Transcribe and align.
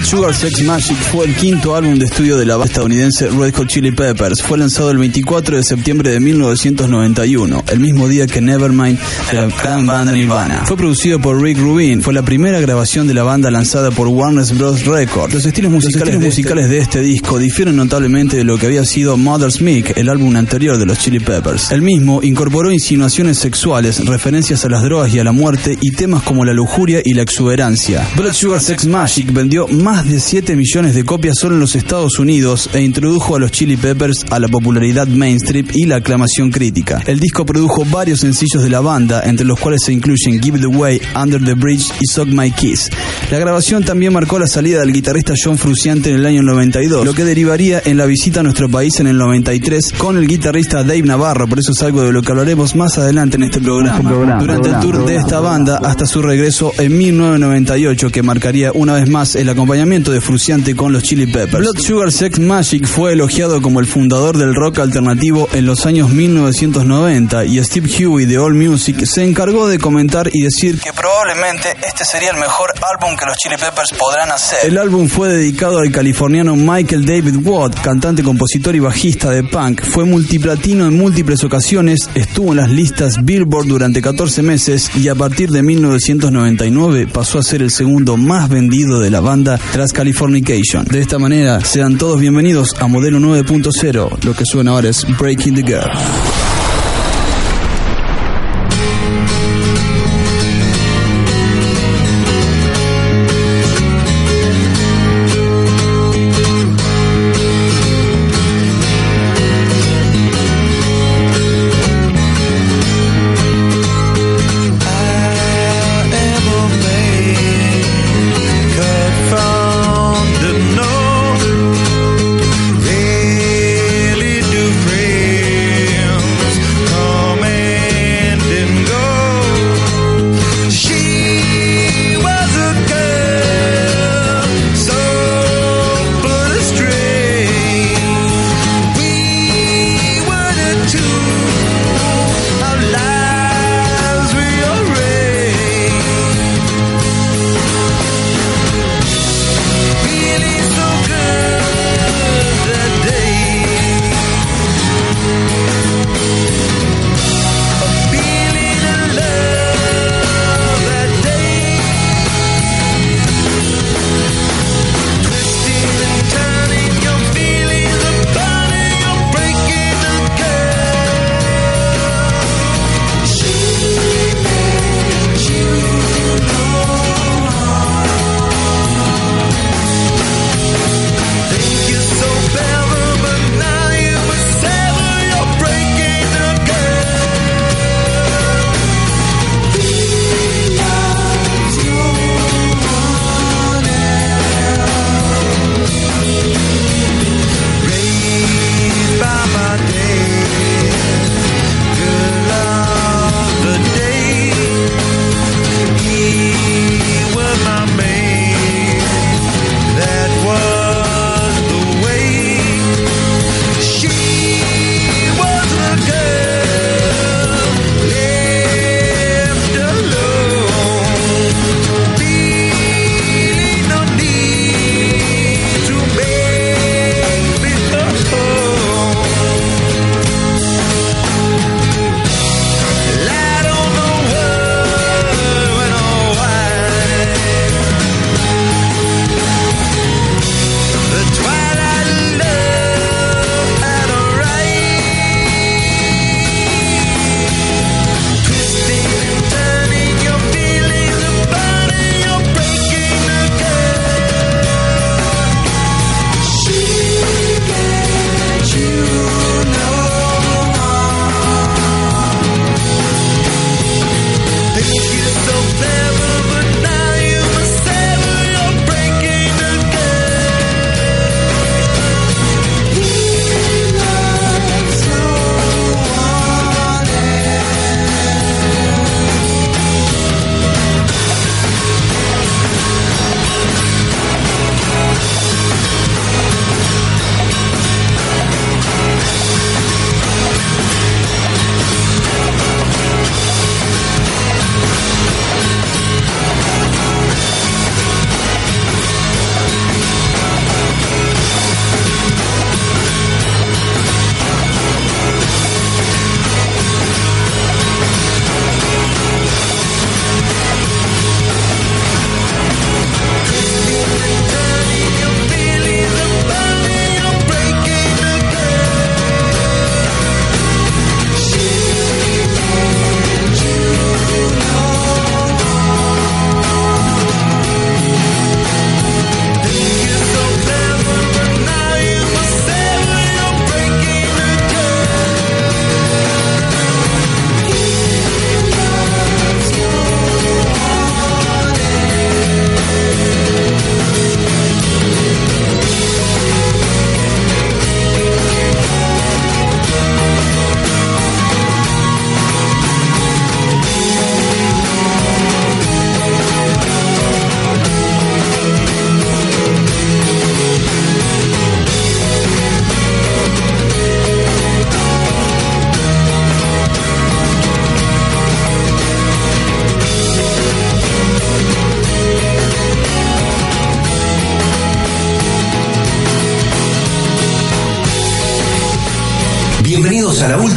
Blood 0.00 0.08
Sugar 0.08 0.34
Sex 0.34 0.62
Magic 0.62 0.96
fue 0.96 1.26
el 1.26 1.34
quinto 1.34 1.76
álbum 1.76 1.98
de 1.98 2.06
estudio 2.06 2.38
de 2.38 2.46
la 2.46 2.56
banda 2.56 2.70
estadounidense 2.70 3.28
Red 3.28 3.54
Hot 3.54 3.66
Chili 3.66 3.92
Peppers. 3.92 4.40
Fue 4.42 4.56
lanzado 4.56 4.90
el 4.90 4.96
24 4.96 5.58
de 5.58 5.62
septiembre 5.62 6.10
de 6.10 6.20
1991, 6.20 7.64
el 7.68 7.80
mismo 7.80 8.08
día 8.08 8.26
que 8.26 8.40
Nevermind 8.40 8.98
de 9.30 9.36
la 9.36 9.46
gran 9.48 9.84
banda 9.86 10.12
Nirvana. 10.12 10.64
Fue 10.64 10.78
producido 10.78 11.20
por 11.20 11.42
Rick 11.42 11.58
Rubin. 11.58 12.00
Fue 12.00 12.14
la 12.14 12.22
primera 12.22 12.60
grabación 12.60 13.08
de 13.08 13.14
la 13.14 13.24
banda 13.24 13.50
lanzada 13.50 13.90
por 13.90 14.08
Warner 14.08 14.46
Bros. 14.54 14.86
Records. 14.86 15.34
Los 15.34 15.44
estilos 15.44 15.70
musicales, 15.70 16.18
de, 16.18 16.26
musicales 16.26 16.64
este... 16.64 16.74
de 16.74 16.80
este 16.80 17.00
disco 17.02 17.38
difieren 17.38 17.76
notablemente 17.76 18.38
de 18.38 18.44
lo 18.44 18.56
que 18.56 18.66
había 18.66 18.86
sido 18.86 19.18
Mother's 19.18 19.60
Milk, 19.60 19.98
el 19.98 20.08
álbum 20.08 20.34
anterior 20.34 20.78
de 20.78 20.86
los 20.86 20.98
Chili 20.98 21.20
Peppers. 21.20 21.72
El 21.72 21.82
mismo 21.82 22.22
incorporó 22.22 22.72
insinuaciones 22.72 23.36
sexuales, 23.36 24.02
referencias 24.06 24.64
a 24.64 24.70
las 24.70 24.82
drogas 24.82 25.12
y 25.12 25.18
a 25.18 25.24
la 25.24 25.32
muerte 25.32 25.76
y 25.78 25.90
temas 25.90 26.22
como 26.22 26.46
la 26.46 26.54
lujuria 26.54 27.02
y 27.04 27.12
la 27.12 27.22
exuberancia. 27.22 28.08
Blood 28.16 28.32
Sugar 28.32 28.60
Sex 28.62 28.86
Magic 28.86 29.30
vendió 29.30 29.68
más 29.68 29.89
de 29.90 30.20
7 30.20 30.54
millones 30.54 30.94
de 30.94 31.04
copias 31.04 31.36
solo 31.36 31.54
en 31.54 31.60
los 31.60 31.74
Estados 31.74 32.20
Unidos 32.20 32.70
e 32.72 32.80
introdujo 32.80 33.34
a 33.34 33.40
los 33.40 33.50
Chili 33.50 33.76
Peppers 33.76 34.24
a 34.30 34.38
la 34.38 34.46
popularidad 34.46 35.08
mainstream 35.08 35.66
y 35.74 35.84
la 35.84 35.96
aclamación 35.96 36.52
crítica. 36.52 37.02
El 37.06 37.18
disco 37.18 37.44
produjo 37.44 37.84
varios 37.84 38.20
sencillos 38.20 38.62
de 38.62 38.70
la 38.70 38.80
banda, 38.80 39.22
entre 39.24 39.44
los 39.44 39.58
cuales 39.58 39.80
se 39.84 39.92
incluyen 39.92 40.40
Give 40.40 40.60
the 40.60 40.68
Way, 40.68 41.02
Under 41.20 41.44
the 41.44 41.54
Bridge 41.54 41.90
y 42.00 42.06
Suck 42.06 42.28
My 42.28 42.52
Kiss. 42.52 42.88
La 43.32 43.38
grabación 43.40 43.82
también 43.82 44.12
marcó 44.12 44.38
la 44.38 44.46
salida 44.46 44.80
del 44.80 44.92
guitarrista 44.92 45.34
John 45.36 45.58
Fruciante 45.58 46.10
en 46.10 46.16
el 46.16 46.26
año 46.26 46.42
92, 46.42 47.04
lo 47.04 47.12
que 47.12 47.24
derivaría 47.24 47.82
en 47.84 47.96
la 47.96 48.06
visita 48.06 48.40
a 48.40 48.42
nuestro 48.44 48.68
país 48.68 49.00
en 49.00 49.08
el 49.08 49.18
93 49.18 49.92
con 49.98 50.16
el 50.16 50.28
guitarrista 50.28 50.84
Dave 50.84 51.02
Navarro, 51.02 51.48
por 51.48 51.58
eso 51.58 51.72
es 51.72 51.82
algo 51.82 52.02
de 52.02 52.12
lo 52.12 52.22
que 52.22 52.30
hablaremos 52.30 52.76
más 52.76 52.96
adelante 52.96 53.36
en 53.36 53.42
este 53.42 53.60
programa. 53.60 54.38
Durante 54.38 54.68
el 54.68 54.78
tour 54.78 55.04
de 55.04 55.16
esta 55.16 55.40
banda 55.40 55.78
hasta 55.82 56.06
su 56.06 56.22
regreso 56.22 56.72
en 56.78 56.96
1998, 56.96 58.10
que 58.10 58.22
marcaría 58.22 58.70
una 58.72 58.94
vez 58.94 59.08
más 59.08 59.34
el 59.34 59.48
acompañamiento 59.48 59.79
de 59.80 60.20
Fruciante 60.20 60.76
con 60.76 60.92
los 60.92 61.02
Chili 61.02 61.26
Peppers. 61.26 61.58
Blood 61.58 61.78
Sugar 61.78 62.12
Sex 62.12 62.38
Magic 62.38 62.86
fue 62.86 63.14
elogiado 63.14 63.62
como 63.62 63.80
el 63.80 63.86
fundador 63.86 64.36
del 64.36 64.54
rock 64.54 64.80
alternativo 64.80 65.48
en 65.54 65.64
los 65.64 65.86
años 65.86 66.10
1990 66.10 67.46
y 67.46 67.64
Steve 67.64 67.88
Huey 68.06 68.26
de 68.26 68.36
All 68.36 68.54
Music 68.54 69.06
se 69.06 69.24
encargó 69.24 69.68
de 69.68 69.78
comentar 69.78 70.28
y 70.30 70.42
decir 70.42 70.78
que 70.78 70.92
probablemente 70.92 71.74
este 71.82 72.04
sería 72.04 72.30
el 72.32 72.36
mejor 72.36 72.74
álbum 72.92 73.16
que 73.16 73.24
los 73.24 73.38
Chili 73.38 73.56
Peppers 73.56 73.92
podrán 73.98 74.30
hacer. 74.30 74.58
El 74.64 74.76
álbum 74.76 75.08
fue 75.08 75.28
dedicado 75.28 75.78
al 75.78 75.90
californiano 75.90 76.56
Michael 76.56 77.06
David 77.06 77.36
Watt, 77.42 77.80
cantante, 77.80 78.22
compositor 78.22 78.76
y 78.76 78.80
bajista 78.80 79.30
de 79.30 79.44
punk. 79.44 79.82
Fue 79.82 80.04
multiplatino 80.04 80.86
en 80.86 80.94
múltiples 80.94 81.42
ocasiones, 81.42 82.10
estuvo 82.14 82.50
en 82.50 82.58
las 82.58 82.68
listas 82.68 83.24
Billboard 83.24 83.66
durante 83.66 84.02
14 84.02 84.42
meses 84.42 84.90
y 84.94 85.08
a 85.08 85.14
partir 85.14 85.48
de 85.48 85.62
1999 85.62 87.06
pasó 87.06 87.38
a 87.38 87.42
ser 87.42 87.62
el 87.62 87.70
segundo 87.70 88.18
más 88.18 88.50
vendido 88.50 89.00
de 89.00 89.08
la 89.08 89.20
banda 89.20 89.58
tras 89.72 89.92
Californication. 89.92 90.84
De 90.84 91.00
esta 91.00 91.18
manera, 91.18 91.64
sean 91.64 91.98
todos 91.98 92.20
bienvenidos 92.20 92.74
a 92.80 92.86
Modelo 92.86 93.18
9.0. 93.18 94.24
Lo 94.24 94.34
que 94.34 94.44
suena 94.44 94.72
ahora 94.72 94.88
es 94.88 95.06
Breaking 95.18 95.54
the 95.54 95.62
Girl. 95.62 96.59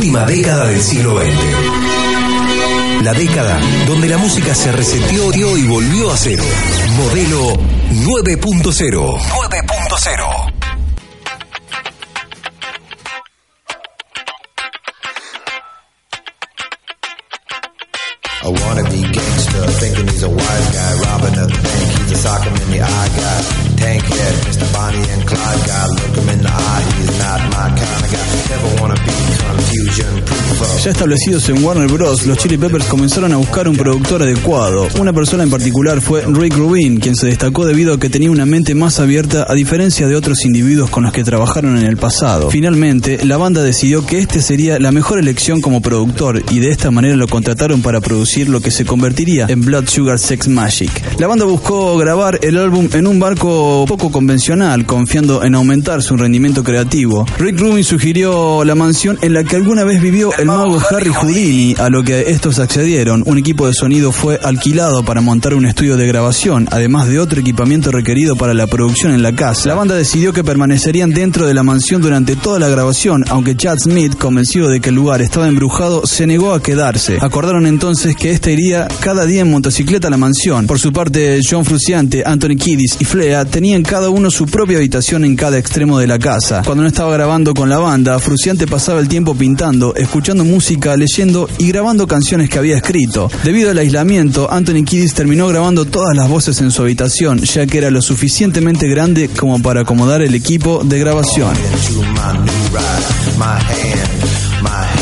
Última 0.03 0.25
década 0.25 0.65
del 0.65 0.81
siglo 0.81 1.17
XX. 1.17 1.31
La 3.03 3.13
década 3.13 3.57
donde 3.87 4.09
la 4.09 4.17
música 4.17 4.53
se 4.53 4.69
reseteó 4.73 5.31
y 5.55 5.65
volvió 5.65 6.11
a 6.11 6.17
cero. 6.17 6.43
Modelo 6.97 7.53
9.0. 7.89 9.17
9.0. 9.21 10.52
Ya 30.83 30.91
establecidos 30.91 31.47
en 31.47 31.63
Warner 31.63 31.87
Bros., 31.87 32.25
los 32.25 32.37
Chili 32.37 32.57
Peppers 32.57 32.87
comenzaron 32.87 33.31
a 33.31 33.37
buscar 33.37 33.69
un 33.69 33.77
productor 33.77 34.21
adecuado. 34.21 34.89
Una 34.99 35.13
persona 35.13 35.43
en 35.43 35.49
particular 35.49 36.01
fue 36.01 36.25
Rick 36.27 36.57
Rubin, 36.57 36.99
quien 36.99 37.15
se 37.15 37.27
destacó 37.27 37.65
debido 37.65 37.93
a 37.93 37.99
que 38.01 38.09
tenía 38.09 38.29
una 38.29 38.45
mente 38.45 38.75
más 38.75 38.99
abierta 38.99 39.45
a 39.47 39.53
diferencia 39.53 40.09
de 40.09 40.17
otros 40.17 40.43
individuos 40.43 40.89
con 40.89 41.03
los 41.03 41.13
que 41.13 41.23
trabajaron 41.23 41.77
en 41.77 41.85
el 41.85 41.95
pasado. 41.95 42.49
Finalmente, 42.49 43.23
la 43.23 43.37
banda 43.37 43.63
decidió 43.63 44.05
que 44.05 44.19
este 44.19 44.41
sería 44.41 44.77
la 44.77 44.91
mejor 44.91 45.19
elección 45.19 45.61
como 45.61 45.79
productor 45.79 46.43
y 46.51 46.59
de 46.59 46.71
esta 46.71 46.91
manera 46.91 47.15
lo 47.15 47.29
contrataron 47.29 47.81
para 47.81 48.01
producir 48.01 48.49
lo 48.49 48.59
que 48.59 48.69
se 48.69 48.83
convertiría 48.83 49.45
en 49.47 49.61
Blood 49.61 49.87
Sugar 49.87 50.19
Sex 50.19 50.49
Magic. 50.49 50.91
La 51.17 51.27
banda 51.27 51.45
buscó 51.45 51.95
grabar 51.95 52.39
el 52.41 52.57
álbum 52.57 52.89
en 52.91 53.07
un 53.07 53.21
barco 53.21 53.85
poco 53.87 54.11
convencional, 54.11 54.85
confiando 54.85 55.45
en 55.45 55.55
aumentar 55.55 56.01
su 56.01 56.17
rendimiento 56.17 56.61
creativo. 56.61 57.25
Rick 57.39 57.57
Rubin 57.57 57.85
sugirió 57.85 58.65
la 58.65 58.75
mansión 58.75 59.17
en 59.21 59.31
la 59.31 59.45
que 59.45 59.55
alguna 59.55 59.85
vez 59.85 60.01
vivió 60.01 60.33
el 60.37 60.47
mago 60.47 60.72
Harry 60.79 61.09
Houdini, 61.09 61.75
a 61.77 61.89
lo 61.89 62.03
que 62.03 62.31
estos 62.31 62.59
accedieron. 62.59 63.23
Un 63.25 63.37
equipo 63.37 63.67
de 63.67 63.73
sonido 63.73 64.11
fue 64.11 64.39
alquilado 64.41 65.03
para 65.03 65.21
montar 65.21 65.53
un 65.53 65.65
estudio 65.65 65.97
de 65.97 66.07
grabación, 66.07 66.67
además 66.71 67.07
de 67.07 67.19
otro 67.19 67.39
equipamiento 67.39 67.91
requerido 67.91 68.35
para 68.35 68.53
la 68.53 68.67
producción 68.67 69.13
en 69.13 69.21
la 69.21 69.35
casa. 69.35 69.69
La 69.69 69.75
banda 69.75 69.95
decidió 69.95 70.33
que 70.33 70.43
permanecerían 70.43 71.11
dentro 71.11 71.45
de 71.47 71.53
la 71.53 71.63
mansión 71.63 72.01
durante 72.01 72.35
toda 72.35 72.59
la 72.59 72.69
grabación, 72.69 73.23
aunque 73.29 73.55
Chad 73.55 73.79
Smith, 73.79 74.17
convencido 74.17 74.69
de 74.69 74.79
que 74.79 74.89
el 74.89 74.95
lugar 74.95 75.21
estaba 75.21 75.47
embrujado, 75.47 76.05
se 76.05 76.27
negó 76.27 76.53
a 76.53 76.61
quedarse. 76.61 77.17
Acordaron 77.21 77.67
entonces 77.67 78.15
que 78.15 78.31
este 78.31 78.53
iría 78.53 78.87
cada 79.01 79.25
día 79.25 79.41
en 79.41 79.51
motocicleta 79.51 80.07
a 80.07 80.11
la 80.11 80.17
mansión. 80.17 80.67
Por 80.67 80.79
su 80.79 80.91
parte, 80.91 81.39
John 81.47 81.65
Fruciante, 81.65 82.23
Anthony 82.25 82.55
Kiddis 82.57 82.97
y 82.99 83.05
Flea 83.05 83.45
tenían 83.45 83.83
cada 83.83 84.09
uno 84.09 84.31
su 84.31 84.45
propia 84.45 84.77
habitación 84.77 85.25
en 85.25 85.35
cada 85.35 85.57
extremo 85.57 85.99
de 85.99 86.07
la 86.07 86.19
casa. 86.19 86.61
Cuando 86.65 86.83
no 86.83 86.89
estaba 86.89 87.13
grabando 87.13 87.53
con 87.53 87.69
la 87.69 87.79
banda, 87.79 88.19
Fruciante 88.19 88.67
pasaba 88.67 88.99
el 88.99 89.07
tiempo 89.07 89.35
pintando, 89.35 89.93
escuchando 89.95 90.43
música, 90.43 90.62
leyendo 90.97 91.49
y 91.57 91.67
grabando 91.67 92.07
canciones 92.07 92.49
que 92.49 92.59
había 92.59 92.77
escrito. 92.77 93.29
Debido 93.43 93.71
al 93.71 93.77
aislamiento, 93.77 94.51
Anthony 94.51 94.83
Kiddis 94.85 95.13
terminó 95.13 95.47
grabando 95.47 95.85
todas 95.85 96.15
las 96.15 96.29
voces 96.29 96.61
en 96.61 96.71
su 96.71 96.81
habitación, 96.81 97.39
ya 97.39 97.65
que 97.65 97.77
era 97.77 97.91
lo 97.91 98.01
suficientemente 98.01 98.87
grande 98.87 99.29
como 99.29 99.61
para 99.61 99.81
acomodar 99.81 100.21
el 100.21 100.35
equipo 100.35 100.83
de 100.83 100.99
grabación. 100.99 101.53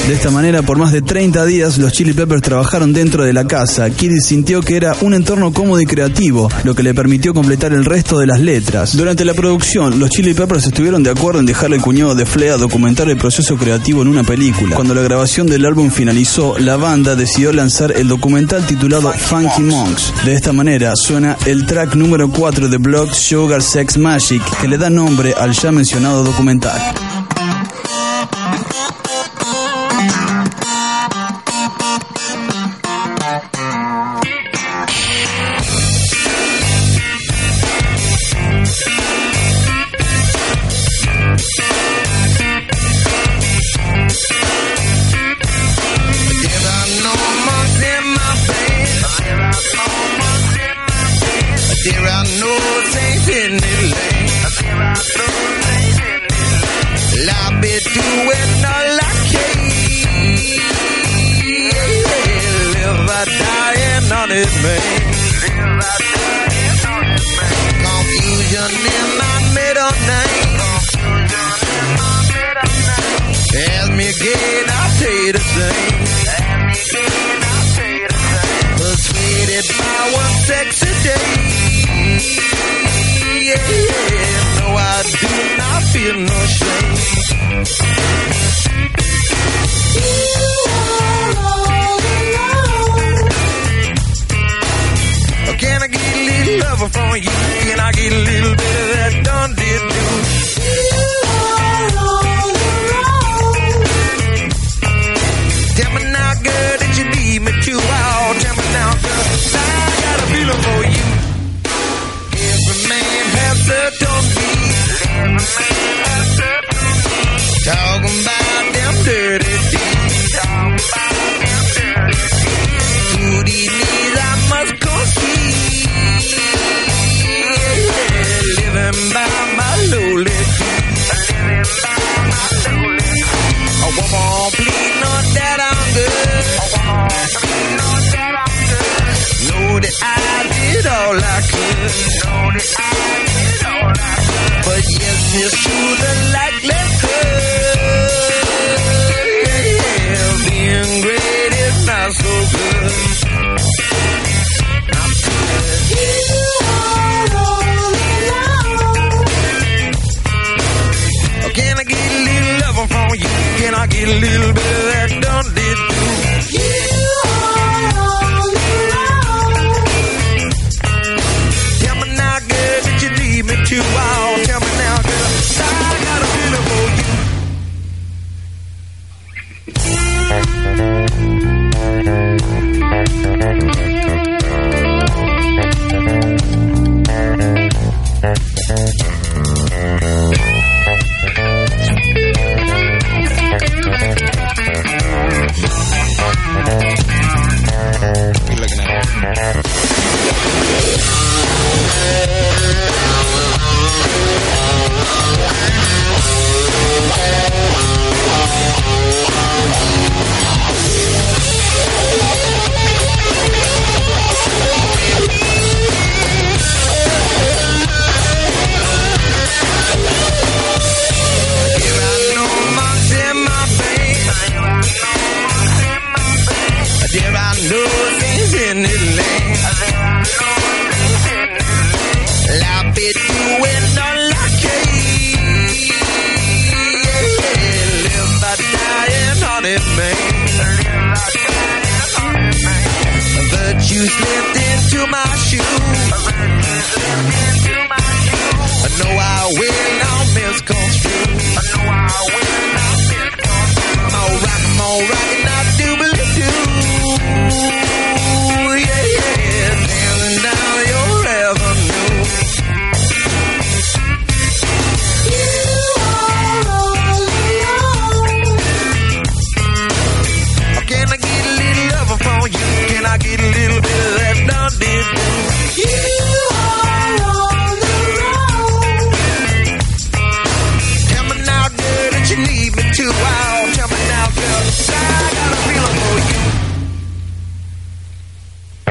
De 0.08 0.16
esta 0.16 0.32
manera, 0.32 0.64
por 0.64 0.78
más 0.78 0.92
de 0.92 1.02
30 1.02 1.46
días, 1.46 1.78
los 1.78 1.94
Chili 1.94 2.14
Peppers 2.14 2.42
trabajaron 2.42 2.92
dentro 2.92 3.24
de 3.24 3.34
la 3.34 3.46
casa. 3.46 3.90
Kiddis 3.90 4.26
sintió 4.26 4.62
que 4.62 4.76
era 4.76 4.96
un 5.02 5.14
entorno 5.14 5.54
cómodo 5.54 5.80
y 5.80 5.86
creativo, 5.86 6.50
lo 6.64 6.74
que 6.74 6.84
le 6.84 6.94
permitió 6.94 7.34
completar 7.34 7.72
el 7.72 7.86
resto 7.86 8.18
de 8.18 8.26
las 8.26 8.40
letras. 8.40 8.98
Durante 8.98 9.24
la 9.24 9.36
producción, 9.36 10.00
los 10.00 10.10
Chili 10.10 10.34
Peppers 10.34 10.66
estuvieron 10.66 11.04
de 11.04 11.12
acuerdo 11.12 11.40
en 11.40 11.46
dejarle 11.46 11.76
al 11.76 11.82
cuñado 11.82 12.16
de 12.16 12.26
Flea 12.26 12.58
documentar 12.58 13.10
el 13.10 13.18
proceso 13.18 13.56
creativo 13.56 14.02
en 14.02 14.08
una 14.08 14.24
película. 14.24 14.76
Cuando 14.76 14.96
la 14.96 15.02
grabación 15.02 15.48
del 15.52 15.66
álbum 15.66 15.92
finalizó, 15.92 16.58
la 16.58 16.78
banda 16.78 17.14
decidió 17.14 17.52
lanzar 17.52 17.92
el 17.92 18.08
documental 18.08 18.66
titulado 18.66 19.12
Funky 19.12 19.62
Monks. 19.64 20.14
De 20.24 20.34
esta 20.34 20.54
manera, 20.54 20.94
suena 20.96 21.36
el 21.46 21.66
track 21.66 21.96
número 21.96 22.30
4 22.30 22.70
de 22.70 22.78
Blood 22.78 23.12
Sugar 23.12 23.62
Sex 23.62 23.98
Magic, 23.98 24.42
que 24.62 24.70
le 24.70 24.78
da 24.78 24.90
nombre 24.90 25.34
al 25.38 25.52
ya 25.52 25.74
mencionado 25.74 26.24
documental. 26.24 26.80
No 86.26 87.64
shame. 87.64 88.11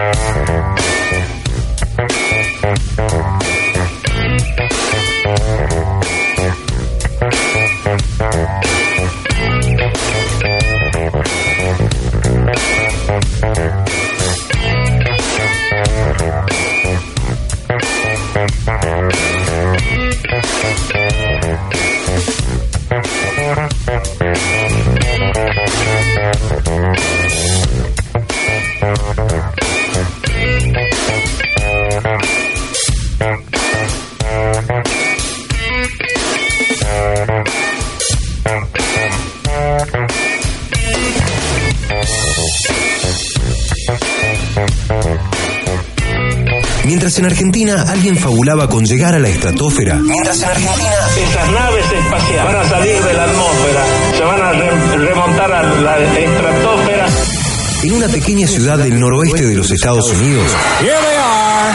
Thank 0.02 0.80
you. 5.75 5.79
En 47.21 47.27
Argentina 47.27 47.85
alguien 47.89 48.17
fabulaba 48.17 48.69
con 48.69 48.85
llegar 48.85 49.15
a 49.15 49.19
la 49.19 49.29
estratosfera. 49.29 49.97
Mientras 49.97 50.39
en 50.43 50.49
Argentina 50.49 50.91
Esas 51.31 51.53
naves 51.53 51.85
espaciales 51.93 52.45
van 52.45 52.57
a 52.57 52.69
salir 52.69 53.00
de 53.03 53.12
la 53.15 53.25
atmósfera, 53.25 53.85
se 54.17 54.25
van 54.25 54.43
a 54.43 54.53
re- 54.53 54.97
remontar 55.07 55.53
a 55.53 55.62
la 55.62 55.99
estratosfera. 55.99 57.07
en 57.83 57.93
una 57.95 58.09
pequeña 58.09 58.47
ciudad 58.47 58.79
del 58.79 58.99
noroeste 58.99 59.47
de 59.47 59.55
los 59.55 59.71
Estados 59.71 60.09
Unidos, 60.11 60.47
Here 60.81 60.91
they 60.91 61.17
are, 61.17 61.75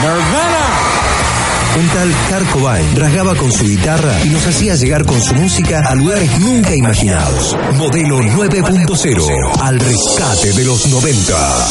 Nirvana. 0.00 0.66
un 1.78 1.88
tal 1.88 2.12
Kurt 2.28 2.50
Cobain 2.52 2.96
rasgaba 2.96 3.34
con 3.36 3.52
su 3.52 3.64
guitarra 3.64 4.14
y 4.24 4.28
nos 4.28 4.44
hacía 4.46 4.74
llegar 4.74 5.04
con 5.06 5.20
su 5.22 5.34
música 5.34 5.82
a 5.88 5.94
lugares 5.94 6.36
nunca 6.40 6.74
imaginados. 6.74 7.56
Modelo 7.74 8.18
9.0, 8.20 9.60
al 9.62 9.78
rescate 9.78 10.52
de 10.52 10.64
los 10.64 10.86
90. 10.88 11.66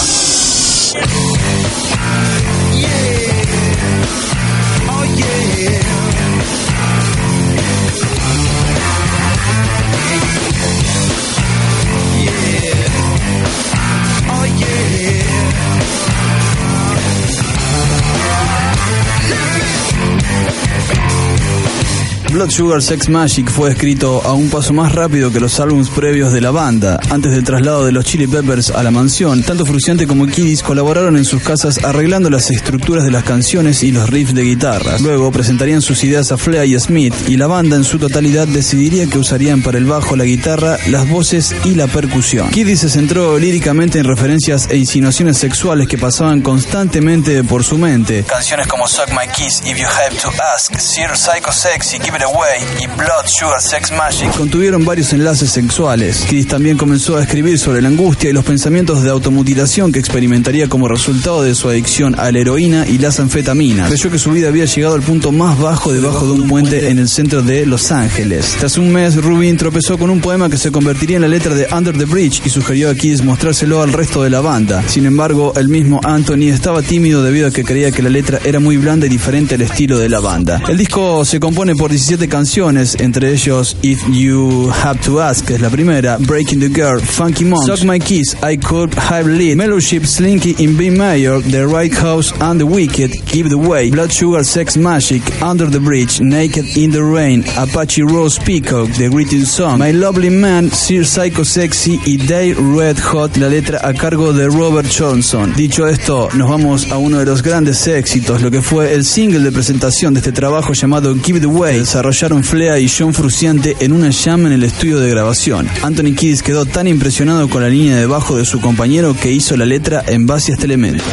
Blood 22.40 22.52
Sugar 22.52 22.82
Sex 22.82 23.10
Magic 23.10 23.50
fue 23.50 23.70
escrito 23.70 24.22
a 24.24 24.32
un 24.32 24.50
paso 24.50 24.72
más 24.72 24.94
rápido 24.94 25.30
que 25.30 25.42
los 25.42 25.60
álbumes 25.60 25.90
previos 25.90 26.32
de 26.32 26.40
la 26.40 26.52
banda. 26.52 26.98
Antes 27.10 27.34
del 27.34 27.44
traslado 27.44 27.86
de 27.86 27.92
los 27.92 28.06
Chili 28.06 28.28
Peppers 28.28 28.70
a 28.70 28.82
la 28.82 28.92
mansión, 28.92 29.44
tanto 29.44 29.66
Fruciante 29.66 30.08
como 30.08 30.26
Kiddis 30.26 30.64
colaboraron 30.64 31.18
en 31.18 31.26
sus 31.26 31.44
casas 31.44 31.84
arreglando 31.84 32.30
las 32.30 32.50
estructuras 32.50 33.04
de 33.04 33.12
las 33.12 33.26
canciones 33.26 33.84
y 33.84 33.92
los 33.92 34.10
riffs 34.10 34.34
de 34.34 34.44
guitarra. 34.44 35.00
Luego 35.00 35.34
presentarían 35.34 35.82
sus 35.82 36.02
ideas 36.06 36.32
a 36.32 36.38
Flea 36.38 36.64
y 36.64 36.80
Smith 36.80 37.14
y 37.28 37.36
la 37.36 37.48
banda 37.48 37.76
en 37.76 37.84
su 37.84 38.00
totalidad 38.00 38.48
decidiría 38.48 39.06
que 39.08 39.18
usarían 39.18 39.62
para 39.62 39.78
el 39.78 39.84
bajo, 39.84 40.16
la 40.16 40.24
guitarra, 40.24 40.78
las 40.88 41.10
voces 41.10 41.54
y 41.66 41.76
la 41.76 41.88
percusión. 41.88 42.52
Kiddis 42.52 42.80
se 42.80 42.90
centró 42.90 43.38
líricamente 43.38 44.00
en 44.00 44.06
referencias 44.06 44.70
e 44.70 44.78
insinuaciones 44.78 45.38
sexuales 45.38 45.90
que 45.90 45.98
pasaban 45.98 46.40
constantemente 46.40 47.44
por 47.44 47.66
su 47.66 47.78
mente. 47.78 48.24
Canciones 48.24 48.66
como 48.68 48.88
Suck 48.88 49.10
My 49.10 49.28
Kiss, 49.28 49.62
If 49.66 49.78
You 49.78 49.88
Have 49.88 50.16
to 50.22 50.32
Ask, 50.56 50.80
Sir 50.80 51.18
Psycho 51.18 51.52
Sexy, 51.52 52.00
Give 52.00 52.16
It 52.16 52.29
Away 52.34 52.60
y 52.84 52.88
Blood 52.88 53.26
Sugar 53.28 53.62
Sex 53.62 53.92
Magic 53.92 54.36
contuvieron 54.36 54.86
varios 54.86 55.14
enlaces 55.14 55.50
sexuales. 55.50 56.26
Kiddis 56.28 56.48
también 56.48 56.78
comenzó 56.78 57.18
a 57.18 57.24
escribir 57.24 57.58
sobre 57.58 57.82
la 57.82 57.88
angustia 57.88 58.30
y 58.30 58.34
los 58.34 58.46
pensamientos 58.46 59.02
de 59.02 59.10
automutilación 59.10 59.92
que 59.92 60.00
experimentaría 60.00 60.68
como 60.68 60.88
resultado 60.88 61.42
de 61.42 61.56
su 61.56 61.70
adicción 61.70 62.20
a 62.20 62.32
la 62.32 62.40
heroína 62.40 62.86
y 62.88 63.00
las 63.00 63.20
anfetaminas. 63.20 63.88
Creyó 63.88 64.12
que 64.12 64.20
su 64.20 64.32
vida 64.32 64.50
había 64.50 64.66
llegado 64.66 64.96
al 64.96 65.02
punto 65.02 65.32
más 65.32 65.58
bajo 65.58 65.92
debajo 65.92 66.28
de 66.28 66.34
un 66.34 66.48
puente 66.48 66.90
en 66.90 67.00
el 67.00 67.10
centro 67.10 67.42
de 67.42 67.66
Los 67.66 67.92
Ángeles. 67.92 68.58
Tras 68.60 68.78
un 68.78 68.92
mes, 68.92 69.16
Rubin 69.16 69.58
tropezó 69.58 69.98
con 69.98 70.10
un 70.10 70.22
poema 70.22 70.50
que 70.50 70.58
se 70.58 70.72
convertiría 70.72 71.16
en 71.16 71.24
la 71.24 71.28
letra 71.28 71.56
de 71.56 71.68
Under 71.72 71.98
the 71.98 72.06
Bridge 72.06 72.42
y 72.46 72.50
sugirió 72.50 72.92
a 72.92 72.96
Kiddis 72.96 73.24
mostrárselo 73.24 73.82
al 73.82 73.94
resto 73.94 74.22
de 74.22 74.30
la 74.30 74.42
banda. 74.42 74.84
Sin 74.88 75.06
embargo, 75.06 75.54
el 75.56 75.70
mismo 75.70 76.00
Anthony 76.04 76.50
estaba 76.50 76.82
tímido 76.84 77.24
debido 77.24 77.48
a 77.48 77.52
que 77.52 77.64
creía 77.64 77.92
que 77.92 78.04
la 78.04 78.10
letra 78.10 78.40
era 78.44 78.60
muy 78.60 78.78
blanda 78.78 79.08
y 79.08 79.10
diferente 79.10 79.56
al 79.56 79.62
estilo 79.62 79.98
de 79.98 80.10
la 80.10 80.20
banda. 80.20 80.62
El 80.68 80.78
disco 80.78 81.26
se 81.26 81.40
compone 81.40 81.76
por 81.76 81.90
17 81.90 82.19
canciones, 82.28 82.96
entre 83.00 83.32
ellos 83.32 83.78
If 83.82 84.02
You 84.12 84.72
Have 84.84 85.00
to 85.02 85.22
Ask, 85.22 85.46
que 85.46 85.56
es 85.56 85.62
la 85.62 85.70
primera, 85.70 86.18
Breaking 86.18 86.60
the 86.60 86.70
Girl, 86.70 87.00
Funky 87.00 87.46
Mom, 87.46 87.66
Suck 87.66 87.84
My 87.84 88.00
Kiss, 88.00 88.36
I 88.44 88.58
Could 88.58 88.94
Have 88.96 89.30
Lead, 89.30 89.56
Mellowship, 89.56 90.06
Slinky 90.06 90.56
in 90.60 90.78
B 90.78 90.90
Mayor, 90.90 91.42
The 91.42 91.66
Right 91.66 91.94
House 91.94 92.34
and 92.42 92.60
the 92.60 92.66
Wicked, 92.66 93.12
Give 93.32 93.50
the 93.50 93.58
Way, 93.58 93.92
Blood 93.92 94.12
Sugar 94.12 94.44
Sex 94.44 94.76
Magic, 94.78 95.22
Under 95.42 95.70
the 95.70 95.80
Bridge, 95.80 96.20
Naked 96.20 96.78
in 96.78 96.92
the 96.92 97.04
Rain, 97.04 97.44
Apache 97.58 98.04
Rose 98.04 98.40
Peacock, 98.40 98.90
The 98.98 99.10
Greeting 99.10 99.46
Song, 99.46 99.80
My 99.80 99.92
Lovely 99.92 100.30
Man, 100.30 100.70
Sir 100.72 101.06
Psycho 101.06 101.44
Sexy 101.44 102.00
y 102.06 102.18
Day 102.18 102.54
Red 102.54 102.98
Hot, 103.00 103.38
la 103.38 103.48
letra 103.48 103.80
a 103.84 103.94
cargo 103.94 104.34
de 104.34 104.48
Robert 104.48 104.90
Johnson. 104.90 105.54
Dicho 105.56 105.88
esto, 105.88 106.30
nos 106.34 106.50
vamos 106.50 106.92
a 106.92 106.98
uno 106.98 107.20
de 107.20 107.26
los 107.26 107.42
grandes 107.42 107.88
éxitos, 107.88 108.42
lo 108.42 108.52
que 108.52 108.62
fue 108.62 108.94
el 108.94 109.06
single 109.06 109.40
de 109.40 109.52
presentación 109.52 110.14
de 110.14 110.20
este 110.20 110.32
trabajo 110.32 110.74
llamado 110.74 111.16
Give 111.24 111.40
the 111.40 111.46
Way. 111.46 111.86
Desarrollaron 112.10 112.44
Flea 112.44 112.80
y 112.80 112.90
John 112.90 113.14
Fruciante 113.14 113.78
en 113.82 113.94
una 113.94 114.12
jam 114.12 114.48
en 114.48 114.54
el 114.54 114.64
estudio 114.64 115.00
de 115.00 115.12
grabación. 115.12 115.68
Anthony 115.84 116.16
Kiddis 116.16 116.42
quedó 116.42 116.66
tan 116.66 116.88
impresionado 116.88 117.48
con 117.48 117.62
la 117.62 117.70
línea 117.70 117.98
de 117.98 118.08
bajo 118.08 118.36
de 118.36 118.46
su 118.46 118.60
compañero 118.60 119.16
que 119.16 119.32
hizo 119.32 119.56
la 119.56 119.68
letra 119.68 120.04
en 120.08 120.26
base 120.26 120.52
a 120.52 120.56
este 120.56 120.66
elemento. 120.66 121.04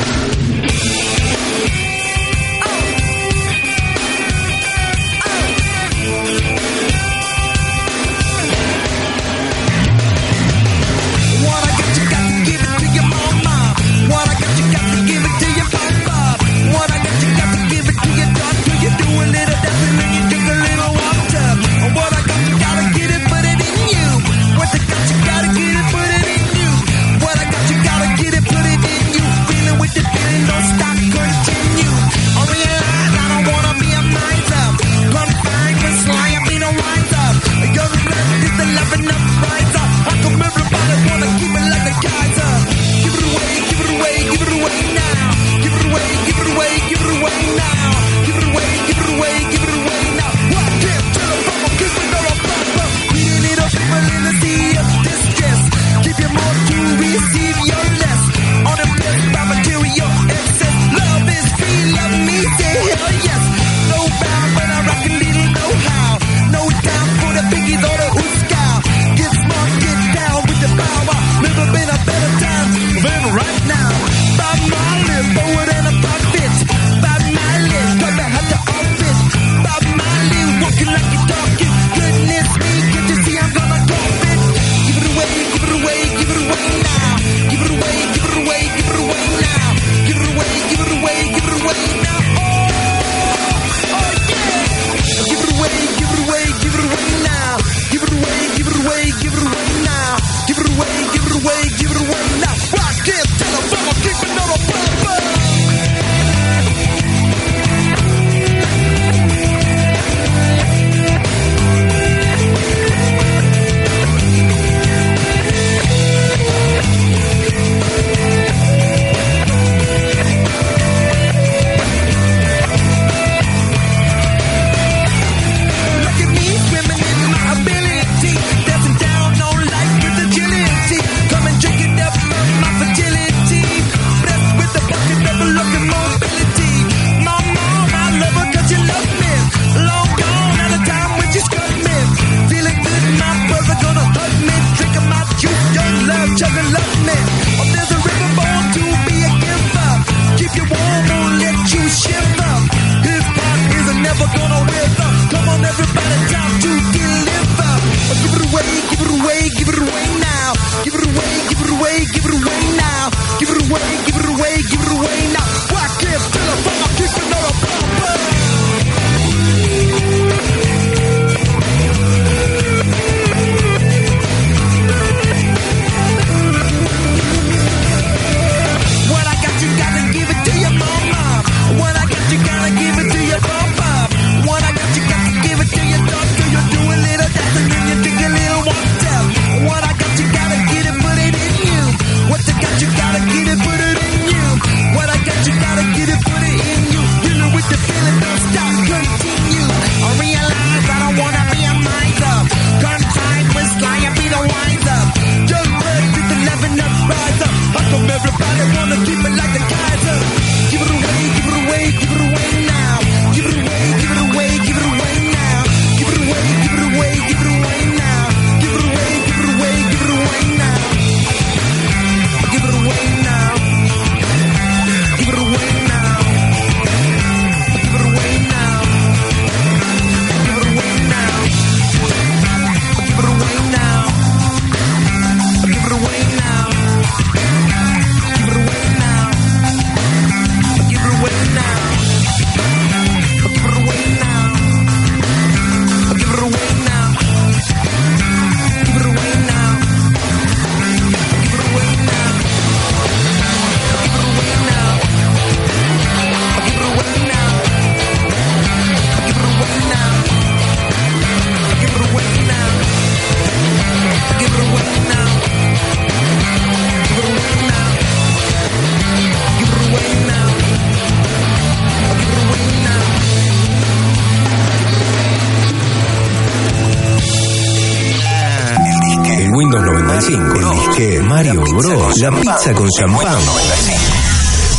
95. 280.96 281.02
El 281.02 281.04
disque 281.04 281.20
Mario 281.22 281.62
Bros. 281.62 282.18
La 282.18 282.30
pizza 282.30 282.72
con 282.72 282.88
champán. 282.90 283.38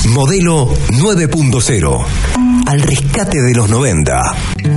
Modelo 0.10 0.68
9.0. 0.94 2.06
Al 2.66 2.82
rescate 2.82 3.42
de 3.42 3.54
los 3.54 3.70
90. 3.70 4.36
Like 4.56 4.74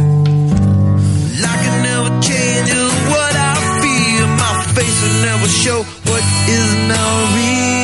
it 1.65 1.83
never 1.83 2.21
changes 2.21 2.93
what 3.09 3.35
I 3.35 3.57
feel. 3.81 4.27
My 4.37 4.65
face 4.75 5.03
will 5.03 5.23
never 5.25 5.49
show 5.49 5.85
what 6.05 6.23
is 6.49 6.75
now 6.89 7.35
real. 7.37 7.80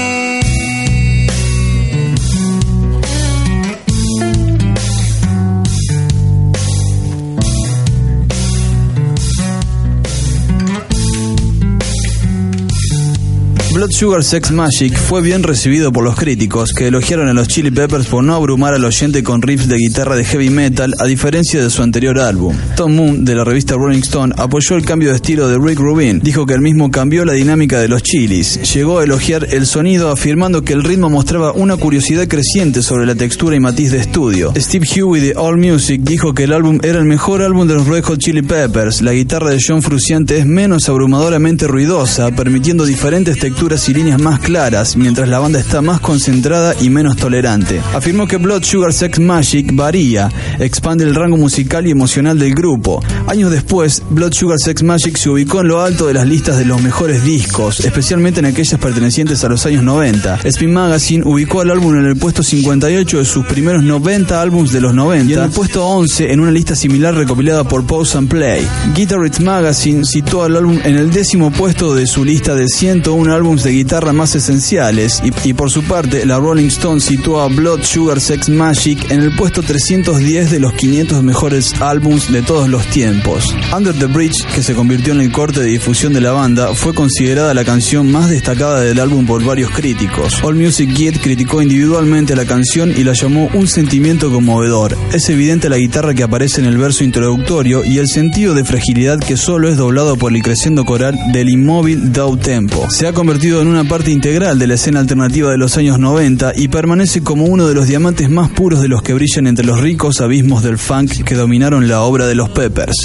Blood 13.76 13.90
Sugar 13.90 14.24
Sex 14.24 14.52
Magic 14.52 14.96
fue 14.96 15.20
bien 15.20 15.42
recibido 15.42 15.92
por 15.92 16.02
los 16.02 16.16
críticos, 16.16 16.72
que 16.72 16.86
elogiaron 16.86 17.28
a 17.28 17.34
los 17.34 17.46
Chili 17.46 17.70
Peppers 17.70 18.06
por 18.06 18.24
no 18.24 18.34
abrumar 18.34 18.72
al 18.72 18.82
oyente 18.86 19.22
con 19.22 19.42
riffs 19.42 19.68
de 19.68 19.76
guitarra 19.76 20.16
de 20.16 20.24
heavy 20.24 20.48
metal, 20.48 20.94
a 20.98 21.04
diferencia 21.04 21.62
de 21.62 21.68
su 21.68 21.82
anterior 21.82 22.18
álbum. 22.18 22.56
Tom 22.74 22.94
Moon, 22.94 23.22
de 23.26 23.34
la 23.34 23.44
revista 23.44 23.74
Rolling 23.74 23.98
Stone, 23.98 24.32
apoyó 24.38 24.76
el 24.76 24.84
cambio 24.86 25.10
de 25.10 25.16
estilo 25.16 25.46
de 25.48 25.58
Rick 25.58 25.78
Rubin. 25.78 26.20
Dijo 26.20 26.46
que 26.46 26.54
el 26.54 26.62
mismo 26.62 26.90
cambió 26.90 27.26
la 27.26 27.34
dinámica 27.34 27.78
de 27.78 27.88
los 27.88 28.02
Chilis. 28.02 28.72
Llegó 28.72 29.00
a 29.00 29.04
elogiar 29.04 29.46
el 29.50 29.66
sonido, 29.66 30.10
afirmando 30.10 30.62
que 30.62 30.72
el 30.72 30.82
ritmo 30.82 31.10
mostraba 31.10 31.52
una 31.52 31.76
curiosidad 31.76 32.26
creciente 32.28 32.80
sobre 32.80 33.04
la 33.04 33.14
textura 33.14 33.56
y 33.56 33.60
matiz 33.60 33.92
de 33.92 33.98
estudio. 33.98 34.54
Steve 34.56 34.86
Huey 35.02 35.20
de 35.20 35.34
All 35.36 35.58
Music 35.58 36.00
dijo 36.02 36.32
que 36.32 36.44
el 36.44 36.54
álbum 36.54 36.78
era 36.82 36.98
el 36.98 37.04
mejor 37.04 37.42
álbum 37.42 37.68
de 37.68 37.74
los 37.74 37.86
Red 37.86 38.04
Hot 38.04 38.20
Chili 38.20 38.40
Peppers. 38.40 39.02
La 39.02 39.12
guitarra 39.12 39.50
de 39.50 39.58
John 39.60 39.82
Frusciante 39.82 40.38
es 40.38 40.46
menos 40.46 40.88
abrumadoramente 40.88 41.66
ruidosa, 41.66 42.30
permitiendo 42.30 42.86
diferentes 42.86 43.38
texturas 43.38 43.65
y 43.66 43.94
líneas 43.94 44.20
más 44.20 44.38
claras, 44.38 44.96
mientras 44.96 45.28
la 45.28 45.40
banda 45.40 45.58
está 45.58 45.82
más 45.82 45.98
concentrada 45.98 46.74
y 46.80 46.88
menos 46.88 47.16
tolerante. 47.16 47.80
Afirmó 47.94 48.28
que 48.28 48.36
Blood 48.36 48.62
Sugar 48.62 48.92
Sex 48.92 49.18
Magic 49.18 49.74
varía, 49.74 50.30
expande 50.60 51.02
el 51.02 51.16
rango 51.16 51.36
musical 51.36 51.84
y 51.84 51.90
emocional 51.90 52.38
del 52.38 52.54
grupo. 52.54 53.02
Años 53.26 53.50
después, 53.50 54.04
Blood 54.08 54.34
Sugar 54.34 54.58
Sex 54.60 54.84
Magic 54.84 55.16
se 55.16 55.30
ubicó 55.30 55.62
en 55.62 55.68
lo 55.68 55.82
alto 55.82 56.06
de 56.06 56.14
las 56.14 56.28
listas 56.28 56.58
de 56.58 56.64
los 56.64 56.80
mejores 56.80 57.24
discos, 57.24 57.80
especialmente 57.80 58.38
en 58.38 58.46
aquellas 58.46 58.78
pertenecientes 58.78 59.42
a 59.42 59.48
los 59.48 59.66
años 59.66 59.82
90. 59.82 60.40
Spin 60.44 60.72
Magazine 60.72 61.24
ubicó 61.26 61.60
al 61.60 61.72
álbum 61.72 61.96
en 61.96 62.06
el 62.06 62.16
puesto 62.16 62.44
58 62.44 63.18
de 63.18 63.24
sus 63.24 63.44
primeros 63.46 63.82
90 63.82 64.40
álbumes 64.40 64.72
de 64.72 64.80
los 64.80 64.94
90 64.94 65.28
y 65.28 65.34
en 65.34 65.42
el 65.42 65.50
puesto 65.50 65.84
11 65.84 66.32
en 66.32 66.38
una 66.38 66.52
lista 66.52 66.76
similar 66.76 67.16
recopilada 67.16 67.64
por 67.64 67.84
Pause 67.84 68.14
and 68.14 68.28
Play. 68.28 68.64
Guitarist 68.94 69.40
Magazine 69.40 70.04
citó 70.04 70.44
al 70.44 70.54
álbum 70.54 70.78
en 70.84 70.94
el 70.94 71.10
décimo 71.10 71.50
puesto 71.50 71.96
de 71.96 72.06
su 72.06 72.24
lista 72.24 72.54
de 72.54 72.68
101 72.68 73.34
álbumes 73.34 73.55
de 73.62 73.72
guitarra 73.72 74.12
más 74.12 74.34
esenciales 74.34 75.22
y, 75.24 75.48
y, 75.48 75.54
por 75.54 75.70
su 75.70 75.82
parte 75.82 76.26
la 76.26 76.38
Rolling 76.38 76.68
Stone 76.68 77.00
situó 77.00 77.40
a 77.40 77.48
Blood 77.48 77.82
Sugar 77.82 78.20
Sex 78.20 78.48
Magic 78.48 79.10
en 79.10 79.20
el 79.20 79.34
puesto 79.34 79.62
310 79.62 80.50
de 80.50 80.60
los 80.60 80.72
500 80.74 81.22
mejores 81.22 81.74
álbums 81.80 82.30
de 82.30 82.42
todos 82.42 82.68
los 82.68 82.86
tiempos. 82.86 83.54
Under 83.74 83.94
the 83.94 84.06
Bridge, 84.06 84.44
que 84.54 84.62
se 84.62 84.74
convirtió 84.74 85.12
en 85.12 85.20
el 85.20 85.32
corte 85.32 85.60
de 85.60 85.66
difusión 85.66 86.12
de 86.12 86.20
la 86.20 86.32
banda, 86.32 86.74
fue 86.74 86.94
considerada 86.94 87.54
la 87.54 87.64
canción 87.64 88.10
más 88.10 88.30
destacada 88.30 88.80
del 88.80 89.00
álbum 89.00 89.26
por 89.26 89.44
varios 89.44 89.70
críticos. 89.70 90.42
All 90.42 90.56
Music 90.56 90.90
Guide 90.92 91.20
criticó 91.20 91.62
individualmente 91.62 92.36
la 92.36 92.44
canción 92.44 92.92
y 92.96 93.04
la 93.04 93.12
llamó 93.12 93.48
un 93.54 93.68
sentimiento 93.68 94.30
conmovedor. 94.30 94.96
Es 95.12 95.28
evidente 95.28 95.68
la 95.68 95.78
guitarra 95.78 96.14
que 96.14 96.22
aparece 96.22 96.60
en 96.60 96.66
el 96.66 96.78
verso 96.78 97.04
introductorio 97.04 97.84
y 97.84 97.98
el 97.98 98.08
sentido 98.08 98.54
de 98.54 98.64
fragilidad 98.64 99.18
que 99.18 99.36
solo 99.36 99.68
es 99.68 99.76
doblado 99.76 100.16
por 100.16 100.34
el 100.34 100.42
creciendo 100.42 100.84
coral 100.84 101.16
del 101.32 101.48
inmóvil 101.48 102.12
down 102.12 102.38
tempo. 102.38 102.86
Se 102.90 103.06
ha 103.06 103.12
convertido 103.12 103.45
en 103.46 103.68
una 103.68 103.84
parte 103.84 104.10
integral 104.10 104.58
de 104.58 104.66
la 104.66 104.74
escena 104.74 104.98
alternativa 104.98 105.50
de 105.50 105.56
los 105.56 105.76
años 105.76 106.00
90 106.00 106.52
y 106.56 106.66
permanece 106.66 107.22
como 107.22 107.44
uno 107.44 107.68
de 107.68 107.74
los 107.74 107.86
diamantes 107.86 108.28
más 108.28 108.50
puros 108.50 108.82
de 108.82 108.88
los 108.88 109.02
que 109.02 109.14
brillan 109.14 109.46
entre 109.46 109.64
los 109.64 109.80
ricos 109.80 110.20
abismos 110.20 110.64
del 110.64 110.78
funk 110.78 111.22
que 111.24 111.34
dominaron 111.36 111.86
la 111.86 112.00
obra 112.00 112.26
de 112.26 112.34
los 112.34 112.48
Peppers. 112.50 112.96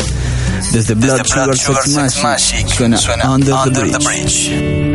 Desde 0.73 0.95
Blood, 0.95 1.17
Desde 1.17 1.29
Sugar, 1.29 1.45
Blood 1.45 1.55
Sex, 1.55 1.65
Sugar 1.65 1.83
Sex 1.83 2.23
Magic, 2.23 2.23
Magic 2.23 2.97
suena, 2.97 3.31
Under, 3.31 3.53
Under 3.53 3.91
the. 3.91 3.97
Bridge. 4.03 4.90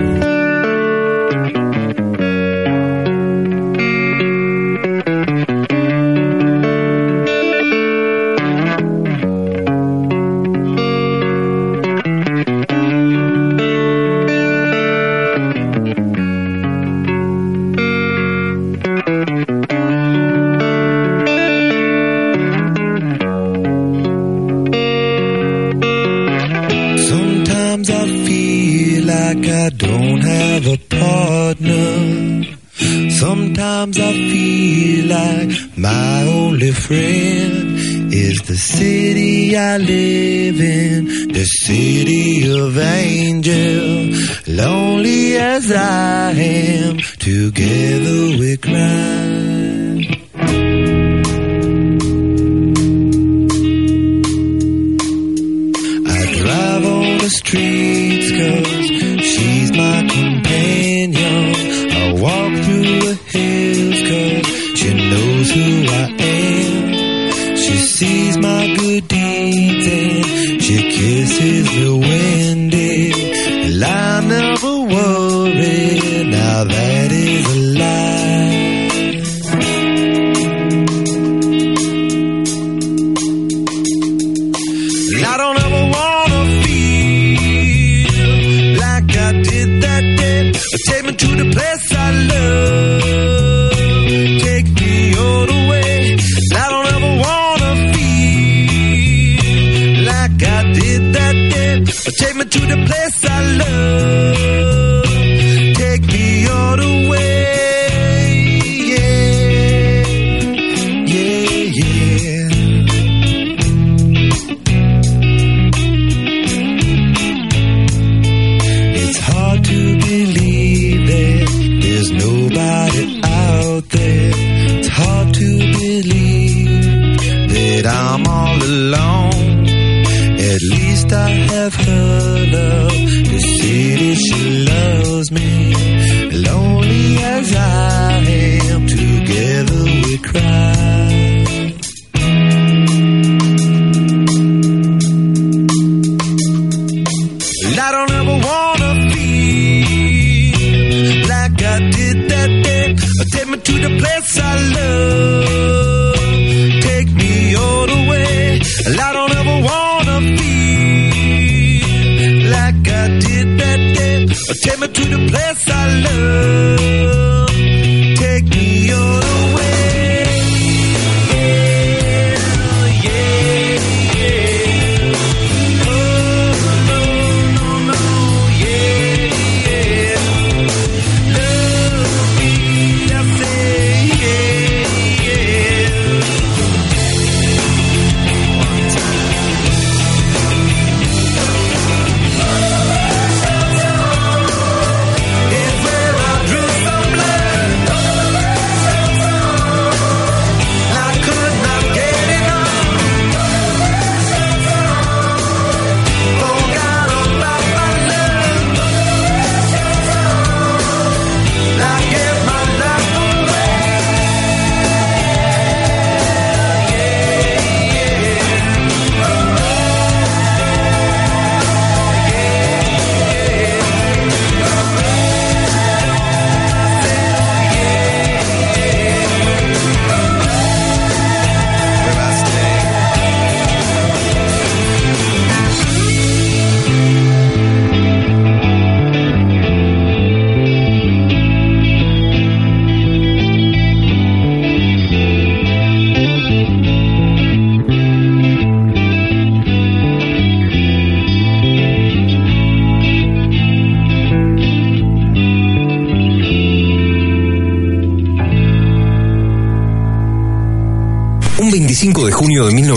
Now 76.57 76.65
that 76.65 77.06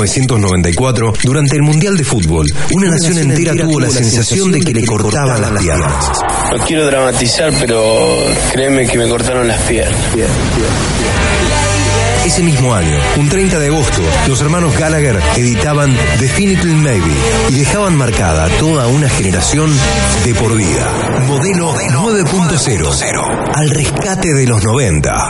1994, 0.09 1.13
durante 1.23 1.55
el 1.55 1.61
Mundial 1.61 1.95
de 1.95 2.03
Fútbol, 2.03 2.45
una 2.71 2.89
nación 2.89 3.19
entera 3.19 3.53
tuvo 3.55 3.79
la 3.79 3.89
sensación 3.91 4.51
de 4.51 4.59
que 4.59 4.73
le 4.73 4.85
cortaban 4.85 5.39
las 5.39 5.51
piernas. 5.61 6.11
No 6.51 6.65
quiero 6.65 6.85
dramatizar, 6.87 7.53
pero 7.59 8.17
créeme 8.51 8.87
que 8.87 8.97
me 8.97 9.07
cortaron 9.07 9.47
las 9.47 9.61
piernas. 9.61 9.95
Ese 12.25 12.41
mismo 12.41 12.73
año, 12.73 12.97
un 13.17 13.29
30 13.29 13.59
de 13.59 13.67
agosto, 13.67 14.01
los 14.27 14.41
hermanos 14.41 14.75
Gallagher 14.77 15.19
editaban 15.37 15.95
Definitely 16.19 16.73
Maybe 16.73 17.13
y 17.49 17.53
dejaban 17.53 17.95
marcada 17.95 18.45
a 18.45 18.49
toda 18.57 18.87
una 18.87 19.09
generación 19.09 19.71
de 20.25 20.33
por 20.33 20.55
vida. 20.55 20.91
Modelo 21.27 21.73
9.0 21.75 23.51
al 23.53 23.69
rescate 23.69 24.33
de 24.33 24.47
los 24.47 24.63
90. 24.63 25.29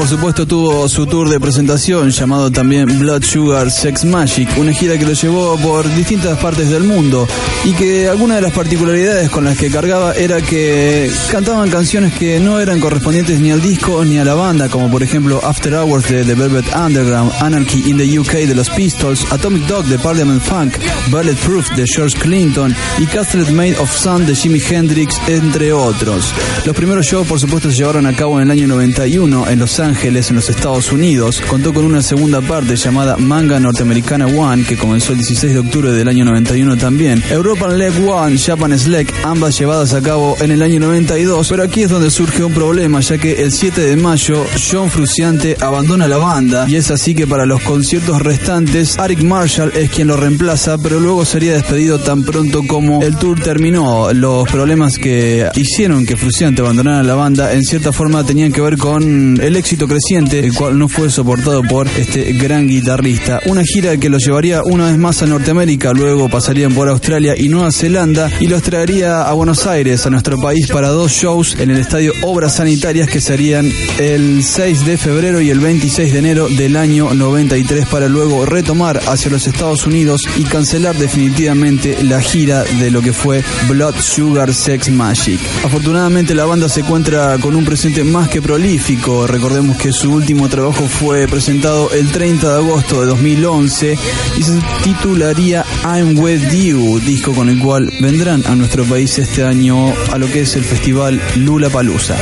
Por 0.00 0.08
supuesto, 0.08 0.46
tuvo 0.46 0.88
su 0.88 1.04
tour 1.04 1.28
de 1.28 1.38
presentación 1.38 2.08
llamado 2.08 2.50
también 2.50 2.98
Blood 2.98 3.22
Sugar 3.22 3.70
Sex 3.70 4.06
Magic, 4.06 4.48
una 4.56 4.72
gira 4.72 4.96
que 4.96 5.04
lo 5.04 5.12
llevó 5.12 5.58
por 5.58 5.86
distintas 5.94 6.38
partes 6.38 6.70
del 6.70 6.84
mundo 6.84 7.28
y 7.66 7.72
que 7.74 8.08
alguna 8.08 8.36
de 8.36 8.40
las 8.40 8.52
particularidades 8.52 9.28
con 9.28 9.44
las 9.44 9.58
que 9.58 9.70
cargaba 9.70 10.14
era 10.14 10.40
que 10.40 11.10
cantaban 11.30 11.68
canciones 11.68 12.14
que 12.14 12.40
no 12.40 12.60
eran 12.60 12.80
correspondientes 12.80 13.40
ni 13.40 13.50
al 13.50 13.60
disco 13.60 14.02
ni 14.06 14.16
a 14.16 14.24
la 14.24 14.32
banda, 14.32 14.70
como 14.70 14.90
por 14.90 15.02
ejemplo 15.02 15.38
After 15.44 15.74
Hours 15.74 16.08
de 16.08 16.24
The 16.24 16.34
Velvet 16.34 16.74
Underground, 16.74 17.32
Anarchy 17.38 17.90
in 17.90 17.98
the 17.98 18.18
UK 18.18 18.46
de 18.48 18.54
los 18.54 18.70
Pistols, 18.70 19.30
Atomic 19.30 19.66
Dog 19.66 19.84
de 19.84 19.98
Parliament 19.98 20.40
Funk, 20.40 20.78
Bulletproof 21.10 21.76
de 21.76 21.86
George 21.86 22.18
Clinton 22.18 22.74
y 22.98 23.04
Castle 23.04 23.50
Made 23.50 23.76
of 23.78 23.94
Sun 23.94 24.24
de 24.24 24.34
Jimi 24.34 24.62
Hendrix, 24.66 25.20
entre 25.26 25.74
otros. 25.74 26.32
Los 26.64 26.74
primeros 26.74 27.04
shows, 27.04 27.26
por 27.26 27.38
supuesto, 27.38 27.70
se 27.70 27.76
llevaron 27.76 28.06
a 28.06 28.16
cabo 28.16 28.40
en 28.40 28.44
el 28.44 28.50
año 28.50 28.66
91 28.66 29.48
en 29.50 29.58
Los 29.58 29.78
Ángeles, 29.78 29.89
en 29.90 30.36
los 30.36 30.48
Estados 30.48 30.92
Unidos. 30.92 31.42
Contó 31.48 31.74
con 31.74 31.84
una 31.84 32.00
segunda 32.00 32.40
parte 32.40 32.76
llamada 32.76 33.16
Manga 33.16 33.58
Norteamericana 33.58 34.26
One, 34.28 34.62
que 34.62 34.76
comenzó 34.76 35.12
el 35.12 35.18
16 35.18 35.52
de 35.52 35.58
octubre 35.58 35.92
del 35.92 36.06
año 36.06 36.24
91 36.24 36.76
también. 36.76 37.22
European 37.28 37.76
Leg 37.76 37.92
One, 38.08 38.38
Japan 38.38 38.78
Slack, 38.78 39.12
ambas 39.24 39.58
llevadas 39.58 39.92
a 39.92 40.00
cabo 40.00 40.36
en 40.40 40.52
el 40.52 40.62
año 40.62 40.78
92. 40.78 41.48
Pero 41.48 41.64
aquí 41.64 41.82
es 41.82 41.90
donde 41.90 42.10
surge 42.10 42.44
un 42.44 42.52
problema, 42.52 43.00
ya 43.00 43.18
que 43.18 43.42
el 43.42 43.50
7 43.50 43.80
de 43.80 43.96
mayo 43.96 44.46
John 44.70 44.90
Fruciante 44.90 45.56
abandona 45.60 46.06
la 46.06 46.18
banda 46.18 46.66
y 46.68 46.76
es 46.76 46.90
así 46.92 47.14
que 47.14 47.26
para 47.26 47.44
los 47.44 47.60
conciertos 47.62 48.22
restantes 48.22 48.96
Eric 48.96 49.22
Marshall 49.22 49.72
es 49.74 49.90
quien 49.90 50.06
lo 50.06 50.16
reemplaza, 50.16 50.78
pero 50.78 51.00
luego 51.00 51.24
sería 51.24 51.54
despedido 51.54 51.98
tan 51.98 52.22
pronto 52.22 52.62
como 52.66 53.02
el 53.02 53.16
tour 53.16 53.40
terminó. 53.40 54.12
Los 54.12 54.48
problemas 54.48 54.98
que 54.98 55.48
hicieron 55.56 56.06
que 56.06 56.16
Fruciante 56.16 56.62
abandonara 56.62 57.02
la 57.02 57.16
banda 57.16 57.52
en 57.52 57.62
cierta 57.62 57.92
forma 57.92 58.24
tenían 58.24 58.52
que 58.52 58.60
ver 58.60 58.78
con 58.78 59.38
el 59.40 59.56
éxito 59.56 59.79
creciente, 59.88 60.38
el 60.38 60.54
cual 60.54 60.78
no 60.78 60.88
fue 60.88 61.10
soportado 61.10 61.62
por 61.62 61.88
este 61.88 62.32
gran 62.32 62.66
guitarrista. 62.66 63.40
Una 63.46 63.62
gira 63.64 63.96
que 63.96 64.08
lo 64.08 64.18
llevaría 64.18 64.62
una 64.64 64.86
vez 64.86 64.98
más 64.98 65.22
a 65.22 65.26
Norteamérica, 65.26 65.92
luego 65.92 66.28
pasarían 66.28 66.74
por 66.74 66.88
Australia 66.88 67.34
y 67.36 67.48
Nueva 67.48 67.72
Zelanda 67.72 68.30
y 68.40 68.46
los 68.46 68.62
traería 68.62 69.22
a 69.22 69.32
Buenos 69.32 69.66
Aires, 69.66 70.06
a 70.06 70.10
nuestro 70.10 70.38
país, 70.38 70.68
para 70.68 70.88
dos 70.88 71.12
shows 71.12 71.56
en 71.58 71.70
el 71.70 71.78
estadio 71.78 72.12
Obras 72.22 72.56
Sanitarias 72.56 73.08
que 73.08 73.20
serían 73.20 73.70
el 73.98 74.42
6 74.42 74.86
de 74.86 74.96
febrero 74.96 75.40
y 75.40 75.50
el 75.50 75.60
26 75.60 76.12
de 76.12 76.18
enero 76.18 76.48
del 76.48 76.76
año 76.76 77.14
93 77.14 77.86
para 77.86 78.08
luego 78.08 78.46
retomar 78.46 79.00
hacia 79.06 79.30
los 79.30 79.46
Estados 79.46 79.86
Unidos 79.86 80.22
y 80.36 80.44
cancelar 80.44 80.96
definitivamente 80.96 82.02
la 82.02 82.20
gira 82.20 82.64
de 82.64 82.90
lo 82.90 83.02
que 83.02 83.12
fue 83.12 83.42
Blood 83.68 83.94
Sugar 84.00 84.52
Sex 84.54 84.90
Magic. 84.90 85.40
Afortunadamente 85.64 86.34
la 86.34 86.44
banda 86.44 86.68
se 86.68 86.80
encuentra 86.80 87.38
con 87.38 87.54
un 87.54 87.64
presente 87.64 88.04
más 88.04 88.28
que 88.28 88.42
prolífico. 88.42 89.26
Recordemos 89.26 89.59
que 89.78 89.92
su 89.92 90.12
último 90.12 90.48
trabajo 90.48 90.86
fue 90.86 91.26
presentado 91.28 91.90
el 91.92 92.10
30 92.10 92.48
de 92.48 92.56
agosto 92.56 93.00
de 93.00 93.06
2011 93.08 93.98
y 94.38 94.42
se 94.42 94.58
titularía 94.82 95.64
I'm 95.84 96.18
With 96.18 96.50
You, 96.50 96.98
disco 97.00 97.32
con 97.32 97.48
el 97.48 97.58
cual 97.58 97.92
vendrán 98.00 98.42
a 98.46 98.54
nuestro 98.54 98.84
país 98.84 99.18
este 99.18 99.44
año 99.44 99.92
a 100.12 100.18
lo 100.18 100.26
que 100.28 100.42
es 100.42 100.56
el 100.56 100.64
festival 100.64 101.20
Lula 101.36 101.68
Palusa. 101.68 102.16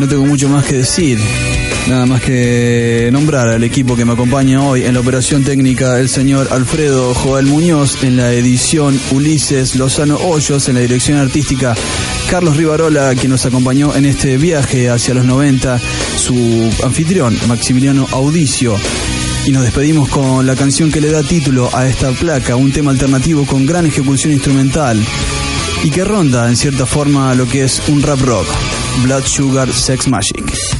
No 0.00 0.08
tengo 0.08 0.24
mucho 0.26 0.48
más 0.48 0.64
que 0.64 0.78
decir. 0.78 1.18
Nada 1.88 2.06
más 2.06 2.22
que 2.22 3.10
nombrar 3.12 3.48
al 3.48 3.64
equipo 3.64 3.96
que 3.96 4.04
me 4.04 4.12
acompaña 4.12 4.62
hoy 4.62 4.84
en 4.84 4.94
la 4.94 5.00
operación 5.00 5.42
técnica, 5.42 5.98
el 5.98 6.08
señor 6.08 6.48
Alfredo 6.52 7.12
Joel 7.12 7.46
Muñoz, 7.46 8.02
en 8.04 8.16
la 8.16 8.32
edición 8.32 8.98
Ulises 9.10 9.74
Lozano 9.74 10.16
Hoyos, 10.16 10.68
en 10.68 10.76
la 10.76 10.80
dirección 10.80 11.18
artística 11.18 11.74
Carlos 12.30 12.56
Rivarola, 12.56 13.14
quien 13.16 13.32
nos 13.32 13.44
acompañó 13.46 13.94
en 13.96 14.04
este 14.04 14.38
viaje 14.38 14.88
hacia 14.90 15.14
los 15.14 15.24
90, 15.24 15.80
su 16.16 16.70
anfitrión 16.84 17.36
Maximiliano 17.48 18.06
Audicio. 18.12 18.76
Y 19.44 19.50
nos 19.50 19.64
despedimos 19.64 20.08
con 20.08 20.46
la 20.46 20.54
canción 20.54 20.92
que 20.92 21.00
le 21.00 21.10
da 21.10 21.24
título 21.24 21.68
a 21.74 21.88
esta 21.88 22.12
placa, 22.12 22.54
un 22.54 22.70
tema 22.70 22.92
alternativo 22.92 23.44
con 23.44 23.66
gran 23.66 23.86
ejecución 23.86 24.32
instrumental 24.32 25.04
y 25.82 25.90
que 25.90 26.04
ronda 26.04 26.48
en 26.48 26.56
cierta 26.56 26.86
forma 26.86 27.34
lo 27.34 27.48
que 27.48 27.64
es 27.64 27.82
un 27.88 28.02
rap 28.02 28.20
rock, 28.20 28.46
Blood 29.02 29.24
Sugar 29.26 29.72
Sex 29.72 30.06
Magic. 30.06 30.71